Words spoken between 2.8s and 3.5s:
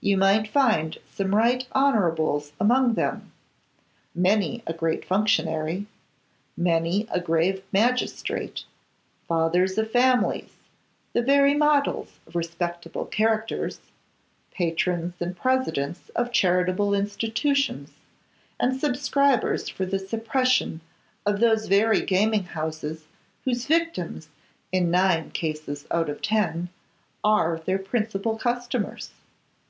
them;